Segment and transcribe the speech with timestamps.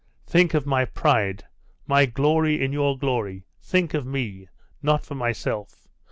[0.25, 1.43] 'Think of my pride
[1.85, 4.47] my glory in your glory; think of me....
[4.81, 5.87] Not for myself!